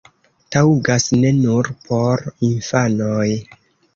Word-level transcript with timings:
Taŭgas 0.53 1.05
ne 1.25 1.33
nur 1.41 1.69
por 1.89 2.25
infanoj! 2.49 3.29